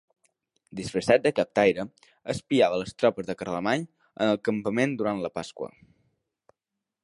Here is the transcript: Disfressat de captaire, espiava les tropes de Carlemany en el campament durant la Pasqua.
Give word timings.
Disfressat 0.77 1.23
de 1.25 1.31
captaire, 1.39 1.85
espiava 2.33 2.79
les 2.83 2.97
tropes 3.03 3.29
de 3.29 3.37
Carlemany 3.43 3.87
en 3.91 4.33
el 4.33 4.43
campament 4.51 4.99
durant 5.03 5.25
la 5.27 5.35
Pasqua. 5.41 5.73